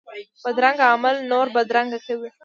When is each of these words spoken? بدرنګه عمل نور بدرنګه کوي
بدرنګه 0.43 0.85
عمل 0.93 1.15
نور 1.31 1.47
بدرنګه 1.55 1.99
کوي 2.07 2.29